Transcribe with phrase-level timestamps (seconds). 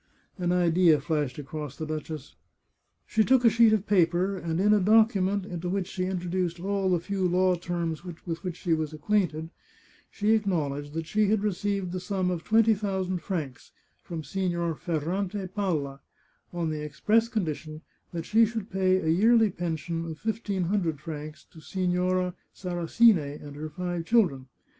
[0.45, 2.35] "An idea flashed across the duchess.
[3.05, 6.89] She took a sheet of paper, and in a document into which she introduced all
[6.89, 9.51] the few law terms with which she was acquainted,
[10.09, 14.23] she ac knowledged that she had received the sum of twenty thou sand francs from
[14.23, 15.99] Signor Ferrante Palla,
[16.51, 17.81] on the express con dition
[18.11, 23.55] that she should pay a yearly pension of fifteen hundred francs to Signora Sarasine and
[23.55, 24.47] her five children.